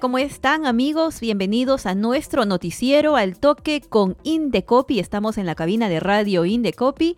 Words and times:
¿Cómo 0.00 0.18
están 0.18 0.66
amigos? 0.66 1.20
Bienvenidos 1.20 1.86
a 1.86 1.94
nuestro 1.94 2.44
noticiero 2.44 3.16
al 3.16 3.38
toque 3.38 3.80
con 3.80 4.16
Indecopi. 4.22 5.00
Estamos 5.00 5.38
en 5.38 5.46
la 5.46 5.54
cabina 5.54 5.88
de 5.88 5.98
radio 5.98 6.44
Indecopi. 6.44 7.16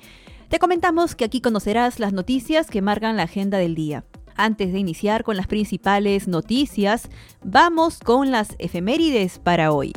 Te 0.48 0.58
comentamos 0.58 1.14
que 1.14 1.24
aquí 1.24 1.40
conocerás 1.40 1.98
las 1.98 2.12
noticias 2.12 2.68
que 2.68 2.80
marcan 2.80 3.16
la 3.16 3.24
agenda 3.24 3.58
del 3.58 3.74
día. 3.74 4.04
Antes 4.34 4.72
de 4.72 4.78
iniciar 4.78 5.24
con 5.24 5.36
las 5.36 5.46
principales 5.46 6.26
noticias, 6.26 7.10
vamos 7.44 7.98
con 7.98 8.30
las 8.30 8.54
efemérides 8.58 9.38
para 9.38 9.72
hoy. 9.72 9.92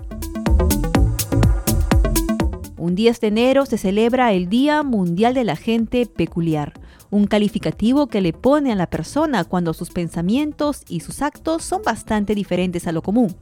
Un 2.83 2.95
10 2.95 3.21
de 3.21 3.27
enero 3.27 3.65
se 3.65 3.77
celebra 3.77 4.33
el 4.33 4.49
Día 4.49 4.83
Mundial 4.83 5.33
de 5.33 5.45
la 5.45 5.55
Gente 5.55 6.05
Peculiar 6.05 6.73
un 7.11 7.27
calificativo 7.27 8.07
que 8.07 8.19
le 8.19 8.33
pone 8.33 8.73
a 8.73 8.75
la 8.75 8.89
persona 8.89 9.45
cuando 9.45 9.73
sus 9.73 9.91
pensamientos 9.91 10.81
y 10.89 10.99
sus 10.99 11.21
actos 11.21 11.63
son 11.63 11.81
bastante 11.81 12.35
diferentes 12.35 12.85
a 12.85 12.91
lo 12.91 13.01
común. 13.01 13.33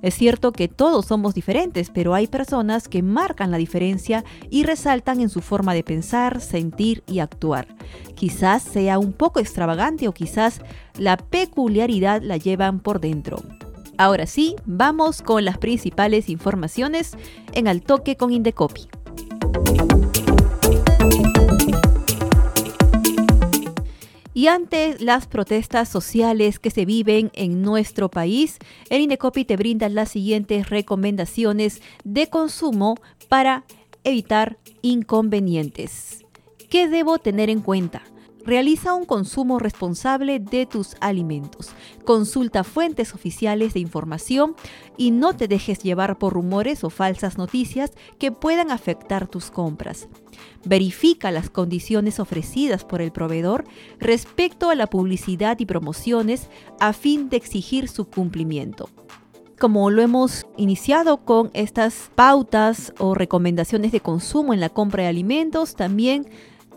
Es 0.00 0.14
cierto 0.14 0.52
que 0.52 0.68
todos 0.68 1.04
somos 1.04 1.34
diferentes, 1.34 1.90
pero 1.90 2.14
hay 2.14 2.28
personas 2.28 2.88
que 2.88 3.02
marcan 3.02 3.50
la 3.50 3.58
diferencia 3.58 4.24
y 4.48 4.62
resaltan 4.62 5.20
en 5.20 5.28
su 5.28 5.42
forma 5.42 5.74
de 5.74 5.84
pensar, 5.84 6.40
sentir 6.40 7.02
y 7.06 7.18
actuar. 7.18 7.68
Quizás 8.14 8.62
sea 8.62 8.98
un 8.98 9.12
poco 9.12 9.38
extravagante 9.38 10.08
o 10.08 10.14
quizás 10.14 10.62
la 10.96 11.18
peculiaridad 11.18 12.22
la 12.22 12.38
llevan 12.38 12.80
por 12.80 13.00
dentro. 13.00 13.42
Ahora 13.98 14.26
sí, 14.26 14.54
vamos 14.64 15.22
con 15.22 15.44
las 15.44 15.58
principales 15.58 16.28
informaciones 16.28 17.16
en 17.52 17.66
Al 17.66 17.82
Toque 17.82 18.16
con 18.16 18.32
Indecopi. 18.32 18.88
Y 24.34 24.46
ante 24.46 24.96
las 25.00 25.26
protestas 25.26 25.88
sociales 25.88 26.60
que 26.60 26.70
se 26.70 26.84
viven 26.84 27.32
en 27.34 27.60
nuestro 27.60 28.08
país, 28.08 28.58
el 28.88 29.00
INECOPI 29.00 29.44
te 29.44 29.56
brinda 29.56 29.88
las 29.88 30.10
siguientes 30.10 30.70
recomendaciones 30.70 31.82
de 32.04 32.28
consumo 32.28 32.94
para 33.28 33.64
evitar 34.04 34.58
inconvenientes. 34.80 36.24
¿Qué 36.70 36.86
debo 36.86 37.18
tener 37.18 37.50
en 37.50 37.62
cuenta? 37.62 38.02
Realiza 38.48 38.94
un 38.94 39.04
consumo 39.04 39.58
responsable 39.58 40.40
de 40.40 40.64
tus 40.64 40.96
alimentos. 41.00 41.68
Consulta 42.06 42.64
fuentes 42.64 43.12
oficiales 43.12 43.74
de 43.74 43.80
información 43.80 44.56
y 44.96 45.10
no 45.10 45.34
te 45.34 45.48
dejes 45.48 45.80
llevar 45.80 46.16
por 46.16 46.32
rumores 46.32 46.82
o 46.82 46.88
falsas 46.88 47.36
noticias 47.36 47.92
que 48.18 48.32
puedan 48.32 48.70
afectar 48.70 49.28
tus 49.28 49.50
compras. 49.50 50.08
Verifica 50.64 51.30
las 51.30 51.50
condiciones 51.50 52.20
ofrecidas 52.20 52.86
por 52.86 53.02
el 53.02 53.12
proveedor 53.12 53.66
respecto 54.00 54.70
a 54.70 54.74
la 54.74 54.86
publicidad 54.86 55.58
y 55.58 55.66
promociones 55.66 56.48
a 56.80 56.94
fin 56.94 57.28
de 57.28 57.36
exigir 57.36 57.86
su 57.86 58.06
cumplimiento 58.06 58.88
como 59.58 59.90
lo 59.90 60.02
hemos 60.02 60.46
iniciado 60.56 61.24
con 61.24 61.50
estas 61.52 62.12
pautas 62.14 62.94
o 63.00 63.16
recomendaciones 63.16 63.90
de 63.90 63.98
consumo 63.98 64.54
en 64.54 64.60
la 64.60 64.68
compra 64.68 65.02
de 65.02 65.08
alimentos, 65.08 65.74
también 65.74 66.28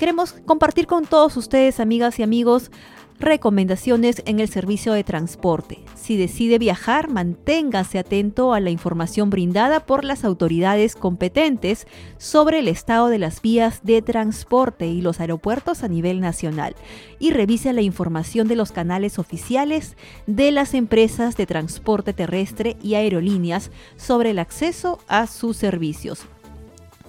queremos 0.02 0.34
compartir 0.48 0.88
con 0.88 1.06
todos 1.06 1.38
ustedes, 1.38 1.80
amigas 1.80 2.18
y 2.18 2.24
amigos, 2.24 2.72
recomendaciones 3.20 4.24
en 4.26 4.40
el 4.40 4.50
servicio 4.50 4.94
de 4.94 5.04
transporte. 5.04 5.78
Si 5.94 6.18
decide 6.18 6.58
viajar, 6.58 7.08
manténgase 7.08 8.00
atento 8.00 8.56
a 8.56 8.60
la 8.60 8.72
información 8.72 9.30
brindada 9.30 9.86
por 9.86 10.04
las 10.04 10.26
autoridades 10.26 10.96
competentes 10.96 11.86
sobre 12.18 12.58
el 12.58 12.68
estado 12.68 13.10
de 13.10 13.20
las 13.20 13.44
vías 13.44 13.82
de 13.84 14.02
transporte 14.02 14.88
y 14.88 15.02
los 15.02 15.20
aeropuertos 15.20 15.84
a 15.84 15.88
nivel 15.88 16.20
nacional 16.20 16.76
y 17.20 17.30
revise 17.30 17.72
la 17.72 17.84
información 17.84 18.48
de 18.48 18.56
los 18.56 18.72
canales 18.72 19.20
oficiales 19.20 19.96
de 20.26 20.52
las 20.52 20.74
empresas 20.74 21.38
de 21.38 21.46
transporte 21.46 22.14
terrestre 22.14 22.76
y 22.82 22.96
aerolíneas 22.96 23.70
sobre 23.98 24.32
el 24.32 24.40
acceso 24.40 24.98
a 25.08 25.28
sus 25.28 25.58
servicios. 25.58 26.26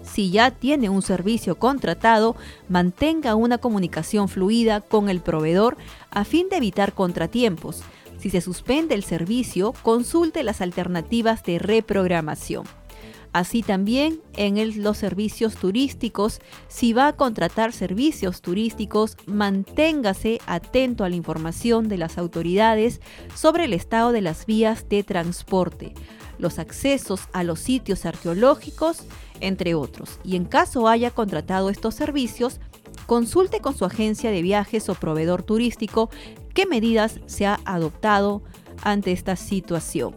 Si 0.03 0.31
ya 0.31 0.51
tiene 0.51 0.89
un 0.89 1.03
servicio 1.03 1.59
contratado, 1.59 2.37
mantenga 2.69 3.35
una 3.35 3.59
comunicación 3.59 4.29
fluida 4.29 4.81
con 4.81 5.09
el 5.09 5.21
proveedor 5.21 5.77
a 6.11 6.25
fin 6.25 6.49
de 6.49 6.57
evitar 6.57 6.93
contratiempos. 6.93 7.83
Si 8.19 8.31
se 8.31 8.41
suspende 8.41 8.95
el 8.95 9.05
servicio, 9.05 9.75
consulte 9.83 10.43
las 10.43 10.61
alternativas 10.61 11.43
de 11.43 11.59
reprogramación. 11.59 12.65
Así 13.33 13.62
también 13.62 14.21
en 14.37 14.83
los 14.83 14.99
servicios 14.99 15.55
turísticos, 15.55 16.41
si 16.69 16.93
va 16.93 17.09
a 17.09 17.12
contratar 17.15 17.73
servicios 17.73 18.43
turísticos, 18.43 19.17
manténgase 19.25 20.39
atento 20.47 21.03
a 21.03 21.09
la 21.09 21.17
información 21.17 21.89
de 21.89 21.97
las 21.97 22.19
autoridades 22.19 23.01
sobre 23.35 23.65
el 23.65 23.73
estado 23.73 24.12
de 24.12 24.21
las 24.21 24.45
vías 24.45 24.87
de 24.91 25.03
transporte, 25.03 25.95
los 26.43 26.59
accesos 26.59 27.23
a 27.33 27.45
los 27.45 27.61
sitios 27.61 28.05
arqueológicos, 28.05 29.05
entre 29.41 29.75
otros. 29.75 30.19
Y 30.25 30.37
en 30.37 30.45
caso 30.45 30.89
haya 30.89 31.11
contratado 31.11 31.71
estos 31.71 31.95
servicios, 31.95 32.61
consulte 33.07 33.61
con 33.61 33.75
su 33.75 33.85
agencia 33.85 34.31
de 34.31 34.43
viajes 34.43 34.89
o 34.89 34.95
proveedor 34.95 35.45
turístico 35.45 36.11
qué 36.53 36.67
medidas 36.67 37.21
se 37.27 37.47
ha 37.47 37.61
adoptado 37.65 38.43
ante 38.83 39.13
esta 39.13 39.37
situación. 39.37 40.17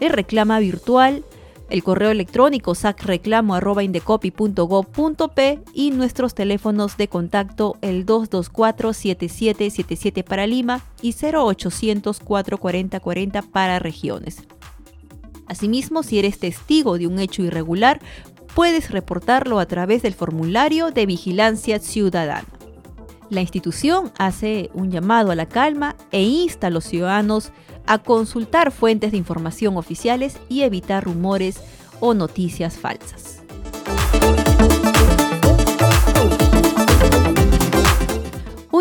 El 0.01 0.11
reclama 0.11 0.59
virtual, 0.59 1.25
el 1.71 1.83
correo 1.83 2.11
electrónico 2.11 2.75
sacreclamo.indecopi.gov.p 2.75 5.63
y 5.73 5.91
nuestros 5.93 6.35
teléfonos 6.35 6.97
de 6.97 7.07
contacto 7.09 7.77
el 7.81 8.05
224-7777 8.05 10.25
para 10.25 10.47
Lima 10.47 10.83
y 11.01 11.13
0800-440-40 11.13 13.51
para 13.51 13.79
regiones. 13.79 14.43
Asimismo, 15.53 16.03
si 16.03 16.19
eres 16.19 16.39
testigo 16.39 16.97
de 16.97 17.07
un 17.07 17.19
hecho 17.19 17.43
irregular, 17.43 18.01
puedes 18.55 18.91
reportarlo 18.91 19.59
a 19.59 19.67
través 19.67 20.01
del 20.01 20.15
formulario 20.15 20.93
de 20.93 21.05
vigilancia 21.05 21.79
ciudadana. 21.79 22.49
La 23.29 23.43
institución 23.43 24.13
hace 24.17 24.71
un 24.73 24.91
llamado 24.91 25.31
a 25.31 25.35
la 25.35 25.45
calma 25.45 25.95
e 26.11 26.23
insta 26.23 26.69
a 26.69 26.71
los 26.71 26.85
ciudadanos 26.85 27.53
a 27.87 27.99
consultar 27.99 28.73
fuentes 28.73 29.11
de 29.13 29.19
información 29.19 29.77
oficiales 29.77 30.39
y 30.49 30.63
evitar 30.63 31.05
rumores 31.05 31.61
o 32.01 32.15
noticias 32.15 32.79
falsas. 32.79 33.42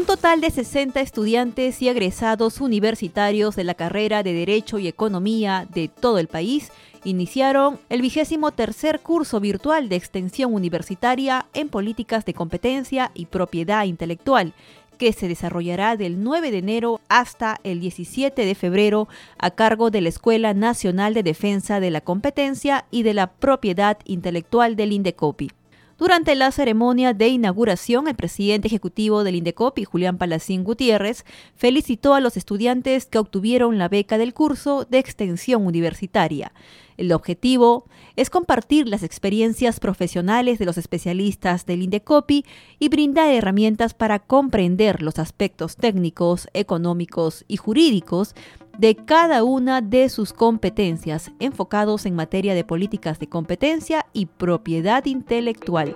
Un 0.01 0.07
total 0.07 0.42
de 0.42 0.50
60 0.50 1.00
estudiantes 1.00 1.80
y 1.80 1.88
egresados 1.88 2.59
universitarios 2.59 3.56
de 3.56 3.63
la 3.63 3.75
carrera 3.75 4.24
de 4.24 4.33
Derecho 4.33 4.80
y 4.80 4.88
Economía 4.88 5.68
de 5.71 5.89
todo 5.89 6.18
el 6.18 6.27
país 6.27 6.71
iniciaron 7.03 7.80
el 7.88 8.01
vigésimo 8.01 8.50
tercer 8.51 9.01
curso 9.01 9.39
virtual 9.39 9.89
de 9.89 9.98
extensión 9.98 10.56
universitaria 10.56 11.45
en 11.53 11.69
políticas 11.69 12.25
de 12.25 12.33
competencia 12.33 13.12
y 13.13 13.27
propiedad 13.27 13.86
intelectual, 13.86 14.56
que 14.98 15.13
se 15.13 15.27
desarrollará 15.27 15.95
del 15.98 16.24
9 16.24 16.50
de 16.50 16.57
enero 16.57 17.00
hasta 17.07 17.59
el 17.63 17.80
17 17.80 18.44
de 18.44 18.56
febrero 18.56 19.07
a 19.38 19.51
cargo 19.51 19.92
de 19.92 20.01
la 20.01 20.09
Escuela 20.09 20.56
Nacional 20.56 21.13
de 21.13 21.21
Defensa 21.21 21.80
de 21.80 21.92
la 21.92 22.01
Competencia 22.01 22.86
y 22.89 23.04
de 23.04 23.13
la 23.13 23.27
Propiedad 23.27 24.00
Intelectual 24.06 24.75
del 24.75 24.94
INDECOPI. 24.94 25.61
Durante 26.01 26.33
la 26.33 26.51
ceremonia 26.51 27.13
de 27.13 27.27
inauguración, 27.27 28.07
el 28.07 28.15
presidente 28.15 28.68
ejecutivo 28.68 29.24
del 29.24 29.36
INDECOPI, 29.36 29.83
Julián 29.83 30.18
Palacín 30.18 30.63
Gutiérrez, 30.63 31.25
felicitó 31.56 32.15
a 32.15 32.19
los 32.21 32.38
estudiantes 32.38 33.06
que 33.06 33.19
obtuvieron 33.19 33.77
la 33.77 33.88
beca 33.88 34.18
del 34.18 34.33
curso 34.33 34.88
de 34.89 34.98
extensión 34.98 35.63
universitaria. 35.63 36.53
El 36.98 37.12
objetivo 37.12 37.86
es 38.15 38.31
compartir 38.31 38.88
las 38.88 39.03
experiencias 39.03 39.80
profesionales 39.80 40.57
de 40.57 40.65
los 40.65 40.80
especialistas 40.80 41.68
del 41.68 41.83
Indecopi 41.83 42.45
y 42.80 42.89
brindar 42.89 43.30
herramientas 43.30 43.94
para 43.94 44.18
comprender 44.18 45.04
los 45.04 45.19
aspectos 45.19 45.75
técnicos, 45.75 46.47
económicos 46.54 47.45
y 47.47 47.57
jurídicos 47.57 48.33
de 48.81 48.95
cada 48.95 49.44
una 49.44 49.80
de 49.80 50.10
sus 50.10 50.33
competencias, 50.33 51.30
enfocados 51.38 52.07
en 52.07 52.16
materia 52.16 52.56
de 52.56 52.63
políticas 52.63 53.19
de 53.19 53.30
competencia 53.30 54.07
y 54.12 54.25
propiedad 54.25 55.06
intelectual. 55.06 55.95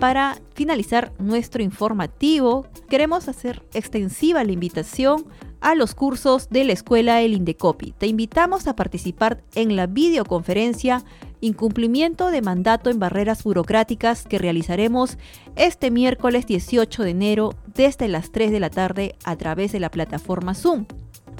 Para 0.00 0.38
finalizar 0.54 1.12
nuestro 1.18 1.62
informativo, 1.62 2.66
queremos 2.88 3.28
hacer 3.28 3.62
extensiva 3.74 4.44
la 4.44 4.52
invitación 4.52 5.26
a 5.60 5.74
los 5.74 5.94
cursos 5.94 6.48
de 6.48 6.64
la 6.64 6.72
escuela 6.72 7.20
El 7.20 7.34
Indecopi. 7.34 7.92
Te 7.92 8.06
invitamos 8.06 8.66
a 8.66 8.76
participar 8.76 9.42
en 9.54 9.76
la 9.76 9.86
videoconferencia 9.86 11.04
Incumplimiento 11.46 12.32
de 12.32 12.42
mandato 12.42 12.90
en 12.90 12.98
barreras 12.98 13.44
burocráticas 13.44 14.24
que 14.24 14.36
realizaremos 14.36 15.16
este 15.54 15.92
miércoles 15.92 16.44
18 16.44 17.04
de 17.04 17.10
enero 17.10 17.54
desde 17.72 18.08
las 18.08 18.32
3 18.32 18.50
de 18.50 18.58
la 18.58 18.68
tarde 18.68 19.14
a 19.22 19.36
través 19.36 19.70
de 19.70 19.78
la 19.78 19.92
plataforma 19.92 20.54
Zoom. 20.54 20.86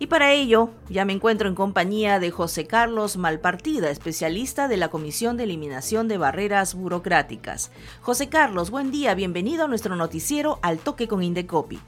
Y 0.00 0.06
para 0.06 0.32
ello, 0.32 0.70
ya 0.88 1.04
me 1.04 1.12
encuentro 1.12 1.48
en 1.48 1.56
compañía 1.56 2.20
de 2.20 2.30
José 2.30 2.66
Carlos 2.66 3.16
Malpartida, 3.16 3.90
especialista 3.90 4.68
de 4.68 4.76
la 4.76 4.90
Comisión 4.90 5.36
de 5.36 5.44
Eliminación 5.44 6.06
de 6.06 6.18
Barreras 6.18 6.74
Burocráticas. 6.74 7.72
José 8.00 8.28
Carlos, 8.28 8.70
buen 8.70 8.92
día, 8.92 9.14
bienvenido 9.14 9.64
a 9.64 9.68
nuestro 9.68 9.96
noticiero 9.96 10.60
Al 10.62 10.78
Toque 10.78 11.08
con 11.08 11.22
Indecopi. 11.22 11.80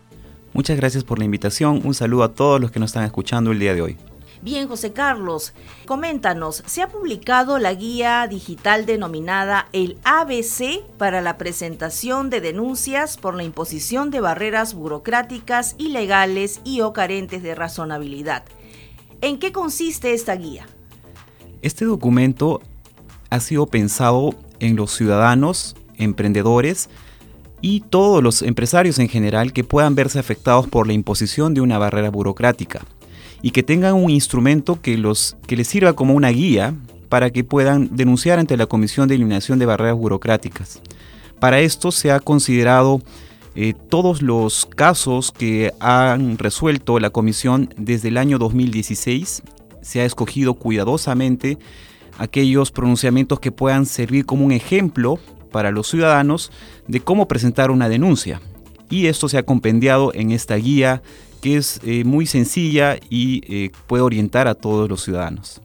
Muchas 0.53 0.77
gracias 0.77 1.05
por 1.05 1.19
la 1.19 1.25
invitación. 1.25 1.81
Un 1.85 1.95
saludo 1.95 2.25
a 2.25 2.33
todos 2.33 2.61
los 2.61 2.71
que 2.71 2.81
nos 2.81 2.91
están 2.91 3.05
escuchando 3.05 3.53
el 3.53 3.59
día 3.59 3.75
de 3.75 3.83
hoy. 3.83 3.97
Bien, 4.43 4.69
José 4.69 4.95
Carlos, 4.95 5.53
coméntanos, 5.85 6.63
se 6.65 6.81
ha 6.81 6.89
publicado 6.89 7.59
la 7.59 7.75
guía 7.75 8.27
digital 8.27 8.87
denominada 8.87 9.69
el 9.75 9.99
ABC 10.05 10.83
para 10.97 11.21
la 11.21 11.37
presentación 11.37 12.31
de 12.31 12.41
denuncias 12.41 13.19
por 13.19 13.35
la 13.35 13.45
imposición 13.45 14.11
de 14.11 14.21
barreras 14.21 14.73
burocráticas 14.73 15.75
ilegales 15.77 16.63
y 16.65 16.81
o 16.81 16.95
carentes 16.95 17.43
de 17.43 17.55
razonabilidad. 17.55 18.45
¿En 19.21 19.39
qué 19.39 19.53
consiste 19.53 20.15
esta 20.15 20.35
guía? 20.37 20.67
Este 21.61 21.85
documento 21.85 22.63
ha 23.29 23.41
sido 23.41 23.67
pensado 23.67 24.35
en 24.59 24.75
los 24.75 24.93
ciudadanos, 24.93 25.77
emprendedores, 25.99 26.89
y 27.61 27.81
todos 27.81 28.23
los 28.23 28.43
empresarios 28.43 28.99
en 28.99 29.09
general 29.09 29.53
que 29.53 29.65
puedan 29.65 29.95
verse 29.95 30.19
afectados 30.19 30.67
por 30.69 30.87
la 30.87 30.93
imposición 30.93 31.55
de 31.55 31.61
una 31.61 31.79
barrera 31.79 32.11
burocrática 32.11 32.85
y 33.43 33.51
que 33.51 33.63
tengan 33.63 33.95
un 33.95 34.11
instrumento 34.11 34.81
que, 34.81 34.97
los, 34.97 35.37
que 35.47 35.57
les 35.57 35.69
sirva 35.69 35.95
como 35.95 36.15
una 36.15 36.29
guía 36.31 36.75
para 37.09 37.31
que 37.31 37.45
puedan 37.45 37.95
denunciar 37.95 38.39
ante 38.39 38.57
la 38.57 38.67
Comisión 38.67 39.09
de 39.09 39.17
Eliminación 39.17 39.59
de 39.59 39.67
Barreras 39.67 39.97
Burocráticas. 39.97 40.81
Para 41.39 41.61
esto 41.61 41.91
se 41.91 42.13
ha 42.13 42.21
considerado 42.21 43.01
eh, 43.57 43.75
todos 43.89 44.23
los 44.23 44.67
casos 44.67 45.33
que 45.33 45.73
han 45.81 46.39
resuelto 46.39 47.01
la 47.01 47.11
Comisión 47.11 47.75
desde 47.77 48.09
el 48.09 48.19
año 48.19 48.39
2016. 48.39 49.43
Se 49.83 50.01
ha 50.01 50.05
escogido 50.05 50.55
cuidadosamente 50.55 51.59
aquellos 52.19 52.71
pronunciamientos 52.71 53.41
que 53.41 53.51
puedan 53.51 53.87
servir 53.87 54.27
como 54.27 54.45
un 54.45 54.53
ejemplo 54.53 55.19
para 55.51 55.71
los 55.71 55.89
ciudadanos 55.89 56.51
de 56.87 57.01
cómo 57.01 57.29
presentar 57.29 57.71
una 57.71 57.89
denuncia. 57.89 58.41
Y 58.89 59.07
esto 59.07 59.29
se 59.29 59.39
ha 59.39 59.45
compendiado 59.45 60.13
en 60.15 60.31
esta 60.31 60.57
guía 60.57 61.03
que 61.41 61.57
es 61.57 61.81
eh, 61.85 62.05
muy 62.05 62.27
sencilla 62.27 62.99
y 63.09 63.43
eh, 63.49 63.71
puede 63.87 64.03
orientar 64.03 64.47
a 64.49 64.55
todos 64.55 64.89
los 64.89 65.03
ciudadanos. 65.03 65.61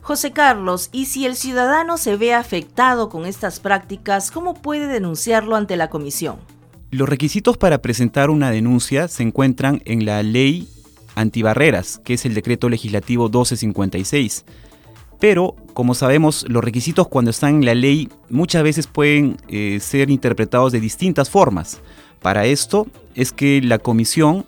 José 0.00 0.32
Carlos, 0.32 0.88
¿y 0.92 1.06
si 1.06 1.26
el 1.26 1.36
ciudadano 1.36 1.98
se 1.98 2.16
ve 2.16 2.34
afectado 2.34 3.08
con 3.08 3.26
estas 3.26 3.60
prácticas, 3.60 4.30
cómo 4.30 4.54
puede 4.54 4.86
denunciarlo 4.86 5.56
ante 5.56 5.76
la 5.76 5.90
comisión? 5.90 6.36
Los 6.90 7.08
requisitos 7.08 7.56
para 7.56 7.78
presentar 7.78 8.30
una 8.30 8.50
denuncia 8.50 9.08
se 9.08 9.22
encuentran 9.22 9.82
en 9.84 10.04
la 10.04 10.22
ley 10.22 10.68
antibarreras, 11.14 12.00
que 12.02 12.14
es 12.14 12.24
el 12.24 12.34
decreto 12.34 12.68
legislativo 12.68 13.24
1256 13.24 14.44
pero 15.20 15.54
como 15.74 15.94
sabemos 15.94 16.44
los 16.48 16.64
requisitos 16.64 17.06
cuando 17.06 17.30
están 17.30 17.56
en 17.56 17.64
la 17.66 17.74
ley 17.74 18.08
muchas 18.28 18.62
veces 18.62 18.86
pueden 18.86 19.36
eh, 19.48 19.78
ser 19.80 20.10
interpretados 20.10 20.72
de 20.72 20.80
distintas 20.80 21.30
formas. 21.30 21.80
Para 22.20 22.46
esto 22.46 22.86
es 23.14 23.32
que 23.32 23.60
la 23.62 23.78
comisión 23.78 24.44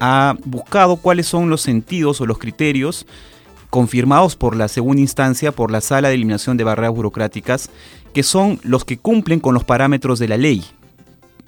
ha 0.00 0.36
buscado 0.44 0.96
cuáles 0.96 1.26
son 1.26 1.48
los 1.48 1.62
sentidos 1.62 2.20
o 2.20 2.26
los 2.26 2.38
criterios 2.38 3.06
confirmados 3.70 4.36
por 4.36 4.56
la 4.56 4.68
segunda 4.68 5.00
instancia, 5.00 5.52
por 5.52 5.70
la 5.70 5.80
Sala 5.80 6.08
de 6.08 6.14
Eliminación 6.14 6.56
de 6.56 6.64
Barreras 6.64 6.94
Burocráticas, 6.94 7.70
que 8.12 8.22
son 8.22 8.60
los 8.62 8.84
que 8.84 8.98
cumplen 8.98 9.40
con 9.40 9.54
los 9.54 9.64
parámetros 9.64 10.18
de 10.18 10.28
la 10.28 10.36
ley. 10.36 10.64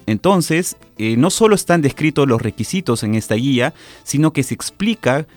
Entonces, 0.05 0.75
eh, 0.97 1.17
no 1.17 1.29
solo 1.29 1.55
están 1.55 1.81
descritos 1.81 2.27
los 2.27 2.41
requisitos 2.41 3.03
en 3.03 3.15
esta 3.15 3.35
guía, 3.35 3.73
sino 4.03 4.33
que 4.33 4.43
se 4.43 4.53
explica 4.53 5.27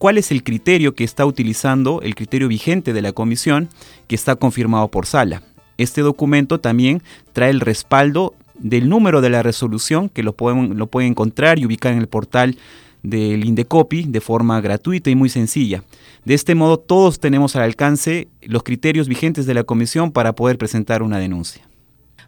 cuál 0.00 0.16
es 0.16 0.30
el 0.30 0.42
criterio 0.42 0.94
que 0.94 1.04
está 1.04 1.26
utilizando, 1.26 2.00
el 2.00 2.14
criterio 2.14 2.48
vigente 2.48 2.94
de 2.94 3.02
la 3.02 3.12
comisión, 3.12 3.68
que 4.08 4.14
está 4.14 4.34
confirmado 4.34 4.88
por 4.88 5.04
Sala. 5.04 5.42
Este 5.76 6.00
documento 6.00 6.58
también 6.58 7.02
trae 7.34 7.50
el 7.50 7.60
respaldo 7.60 8.34
del 8.58 8.88
número 8.88 9.20
de 9.20 9.28
la 9.28 9.42
resolución, 9.42 10.08
que 10.08 10.22
lo 10.22 10.32
pueden, 10.32 10.78
lo 10.78 10.86
pueden 10.86 11.10
encontrar 11.10 11.58
y 11.58 11.66
ubicar 11.66 11.92
en 11.92 11.98
el 11.98 12.06
portal 12.06 12.56
del 13.02 13.44
Indecopi 13.44 14.04
de 14.04 14.22
forma 14.22 14.58
gratuita 14.62 15.10
y 15.10 15.16
muy 15.16 15.28
sencilla. 15.28 15.84
De 16.24 16.32
este 16.32 16.54
modo 16.54 16.78
todos 16.78 17.20
tenemos 17.20 17.54
al 17.54 17.62
alcance 17.62 18.28
los 18.40 18.62
criterios 18.62 19.06
vigentes 19.06 19.44
de 19.44 19.52
la 19.52 19.64
comisión 19.64 20.12
para 20.12 20.34
poder 20.34 20.56
presentar 20.56 21.02
una 21.02 21.18
denuncia. 21.18 21.69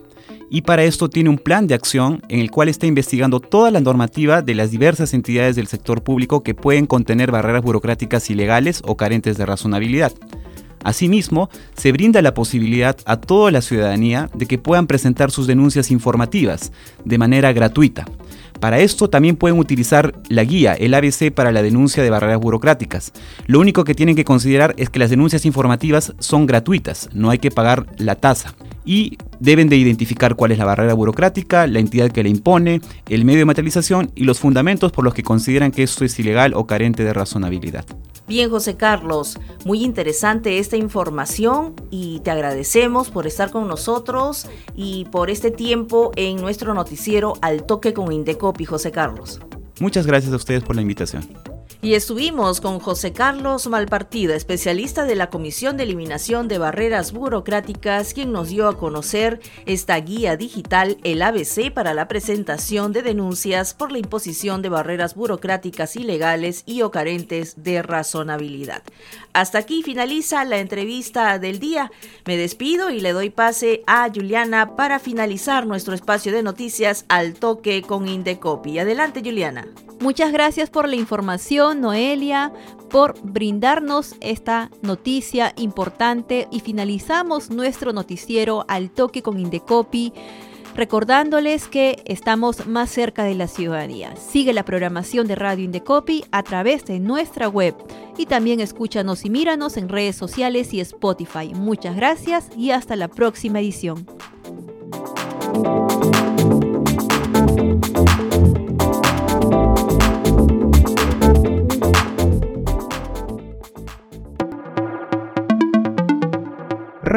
y 0.50 0.62
para 0.62 0.84
esto 0.84 1.08
tiene 1.08 1.30
un 1.30 1.38
plan 1.38 1.66
de 1.66 1.74
acción 1.74 2.22
en 2.28 2.40
el 2.40 2.50
cual 2.50 2.68
está 2.68 2.86
investigando 2.86 3.40
toda 3.40 3.70
la 3.70 3.80
normativa 3.80 4.42
de 4.42 4.54
las 4.54 4.70
diversas 4.70 5.14
entidades 5.14 5.56
del 5.56 5.66
sector 5.66 6.02
público 6.02 6.42
que 6.42 6.54
pueden 6.54 6.86
contener 6.86 7.30
barreras 7.30 7.62
burocráticas 7.62 8.30
ilegales 8.30 8.82
o 8.84 8.96
carentes 8.96 9.36
de 9.38 9.46
razonabilidad. 9.46 10.12
Asimismo, 10.84 11.48
se 11.74 11.92
brinda 11.92 12.20
la 12.20 12.34
posibilidad 12.34 12.96
a 13.06 13.16
toda 13.16 13.50
la 13.50 13.62
ciudadanía 13.62 14.28
de 14.34 14.46
que 14.46 14.58
puedan 14.58 14.86
presentar 14.86 15.30
sus 15.30 15.46
denuncias 15.46 15.90
informativas 15.90 16.72
de 17.04 17.18
manera 17.18 17.52
gratuita. 17.54 18.04
Para 18.60 18.80
esto 18.80 19.10
también 19.10 19.36
pueden 19.36 19.58
utilizar 19.58 20.14
la 20.28 20.44
guía, 20.44 20.74
el 20.74 20.94
ABC 20.94 21.32
para 21.32 21.52
la 21.52 21.62
denuncia 21.62 22.02
de 22.02 22.10
barreras 22.10 22.40
burocráticas. 22.40 23.12
Lo 23.46 23.60
único 23.60 23.84
que 23.84 23.94
tienen 23.94 24.16
que 24.16 24.24
considerar 24.24 24.74
es 24.78 24.90
que 24.90 24.98
las 24.98 25.10
denuncias 25.10 25.44
informativas 25.44 26.14
son 26.18 26.46
gratuitas, 26.46 27.08
no 27.12 27.30
hay 27.30 27.38
que 27.38 27.50
pagar 27.50 27.86
la 27.98 28.14
tasa. 28.14 28.54
Y 28.86 29.18
deben 29.40 29.68
de 29.68 29.76
identificar 29.76 30.34
cuál 30.34 30.52
es 30.52 30.58
la 30.58 30.64
barrera 30.64 30.94
burocrática, 30.94 31.66
la 31.66 31.78
entidad 31.78 32.10
que 32.10 32.22
la 32.22 32.28
impone, 32.28 32.80
el 33.08 33.24
medio 33.24 33.40
de 33.40 33.44
materialización 33.46 34.10
y 34.14 34.24
los 34.24 34.40
fundamentos 34.40 34.92
por 34.92 35.04
los 35.04 35.14
que 35.14 35.22
consideran 35.22 35.70
que 35.70 35.82
esto 35.82 36.04
es 36.04 36.18
ilegal 36.18 36.52
o 36.54 36.66
carente 36.66 37.04
de 37.04 37.12
razonabilidad. 37.12 37.84
Bien, 38.26 38.48
José 38.48 38.76
Carlos, 38.76 39.38
muy 39.66 39.84
interesante 39.84 40.58
esta 40.58 40.76
información 40.76 41.74
y 41.90 42.20
te 42.20 42.30
agradecemos 42.30 43.10
por 43.10 43.26
estar 43.26 43.50
con 43.50 43.68
nosotros 43.68 44.46
y 44.74 45.04
por 45.06 45.28
este 45.28 45.50
tiempo 45.50 46.10
en 46.16 46.36
nuestro 46.36 46.72
noticiero 46.72 47.34
Al 47.42 47.64
Toque 47.64 47.92
con 47.92 48.12
Indecopi, 48.12 48.64
José 48.64 48.92
Carlos. 48.92 49.40
Muchas 49.78 50.06
gracias 50.06 50.32
a 50.32 50.36
ustedes 50.36 50.62
por 50.62 50.74
la 50.74 50.82
invitación. 50.82 51.53
Y 51.84 51.92
estuvimos 51.92 52.62
con 52.62 52.80
José 52.80 53.12
Carlos 53.12 53.66
Malpartida, 53.66 54.34
especialista 54.34 55.04
de 55.04 55.16
la 55.16 55.28
Comisión 55.28 55.76
de 55.76 55.82
Eliminación 55.82 56.48
de 56.48 56.56
Barreras 56.56 57.12
Burocráticas, 57.12 58.14
quien 58.14 58.32
nos 58.32 58.48
dio 58.48 58.68
a 58.68 58.78
conocer 58.78 59.38
esta 59.66 59.94
guía 60.00 60.38
digital, 60.38 60.96
el 61.04 61.20
ABC, 61.20 61.70
para 61.74 61.92
la 61.92 62.08
presentación 62.08 62.94
de 62.94 63.02
denuncias 63.02 63.74
por 63.74 63.92
la 63.92 63.98
imposición 63.98 64.62
de 64.62 64.70
barreras 64.70 65.14
burocráticas 65.14 65.94
ilegales 65.96 66.62
y 66.64 66.80
o 66.80 66.90
carentes 66.90 67.62
de 67.62 67.82
razonabilidad. 67.82 68.82
Hasta 69.34 69.58
aquí 69.58 69.82
finaliza 69.82 70.42
la 70.46 70.60
entrevista 70.60 71.38
del 71.38 71.58
día. 71.58 71.92
Me 72.24 72.38
despido 72.38 72.88
y 72.88 73.00
le 73.00 73.12
doy 73.12 73.28
pase 73.28 73.82
a 73.86 74.08
Juliana 74.08 74.74
para 74.74 75.00
finalizar 75.00 75.66
nuestro 75.66 75.92
espacio 75.92 76.32
de 76.32 76.42
noticias 76.42 77.04
al 77.10 77.34
toque 77.34 77.82
con 77.82 78.08
Indecopi. 78.08 78.78
Adelante, 78.78 79.20
Juliana. 79.22 79.66
Muchas 80.00 80.32
gracias 80.32 80.68
por 80.68 80.88
la 80.88 80.96
información, 80.96 81.73
Noelia, 81.80 82.52
por 82.90 83.20
brindarnos 83.22 84.14
esta 84.20 84.70
noticia 84.82 85.52
importante 85.56 86.48
y 86.50 86.60
finalizamos 86.60 87.50
nuestro 87.50 87.92
noticiero 87.92 88.64
al 88.68 88.90
toque 88.90 89.22
con 89.22 89.38
Indecopi 89.38 90.12
recordándoles 90.74 91.68
que 91.68 92.02
estamos 92.04 92.66
más 92.66 92.90
cerca 92.90 93.24
de 93.24 93.34
la 93.34 93.46
ciudadanía. 93.46 94.16
Sigue 94.16 94.52
la 94.52 94.64
programación 94.64 95.26
de 95.26 95.36
Radio 95.36 95.64
Indecopi 95.64 96.24
a 96.32 96.42
través 96.42 96.84
de 96.84 97.00
nuestra 97.00 97.48
web 97.48 97.74
y 98.18 98.26
también 98.26 98.60
escúchanos 98.60 99.24
y 99.24 99.30
míranos 99.30 99.76
en 99.76 99.88
redes 99.88 100.16
sociales 100.16 100.74
y 100.74 100.80
Spotify. 100.80 101.52
Muchas 101.54 101.96
gracias 101.96 102.48
y 102.56 102.70
hasta 102.70 102.96
la 102.96 103.08
próxima 103.08 103.60
edición. 103.60 104.06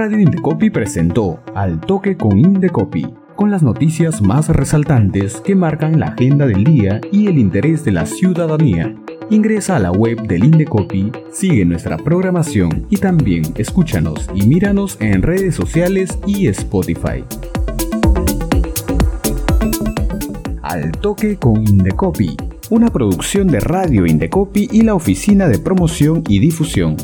Radio 0.07 0.21
Indecopi 0.21 0.69
presentó 0.69 1.41
Al 1.53 1.81
Toque 1.81 2.15
con 2.15 2.39
Indecopi, 2.39 3.05
con 3.35 3.51
las 3.51 3.61
noticias 3.61 4.21
más 4.21 4.47
resaltantes 4.47 5.41
que 5.41 5.53
marcan 5.53 5.99
la 5.99 6.05
agenda 6.05 6.47
del 6.47 6.63
día 6.63 7.01
y 7.11 7.27
el 7.27 7.37
interés 7.37 7.83
de 7.83 7.91
la 7.91 8.05
ciudadanía. 8.05 8.95
Ingresa 9.29 9.75
a 9.75 9.79
la 9.79 9.91
web 9.91 10.25
del 10.25 10.45
Indecopi, 10.45 11.11
sigue 11.29 11.65
nuestra 11.65 11.97
programación 11.97 12.87
y 12.89 12.95
también 12.95 13.43
escúchanos 13.57 14.29
y 14.33 14.47
míranos 14.47 14.95
en 15.01 15.23
redes 15.23 15.55
sociales 15.55 16.17
y 16.25 16.47
Spotify. 16.47 17.25
Al 20.61 20.93
Toque 20.93 21.35
con 21.35 21.67
Indecopi, 21.67 22.37
una 22.69 22.87
producción 22.93 23.47
de 23.47 23.59
Radio 23.59 24.05
Indecopi 24.05 24.69
y 24.71 24.83
la 24.83 24.95
Oficina 24.95 25.49
de 25.49 25.59
Promoción 25.59 26.23
y 26.29 26.39
Difusión. 26.39 26.95